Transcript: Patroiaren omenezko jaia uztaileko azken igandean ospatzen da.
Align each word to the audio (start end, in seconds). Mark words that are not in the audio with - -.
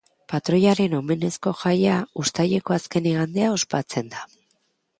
Patroiaren 0.31 0.95
omenezko 0.99 1.53
jaia 1.59 1.99
uztaileko 2.25 2.77
azken 2.81 3.13
igandean 3.15 3.55
ospatzen 3.61 4.13
da. 4.17 4.27